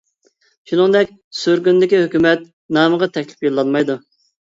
شۇنىڭدەك 0.71 1.11
سۈرگۈندىكى 1.41 2.01
ھۆكۈمەت 2.01 2.51
نامىغا 2.81 3.13
تەكلىپ 3.15 3.51
يوللانمايدۇ. 3.51 4.05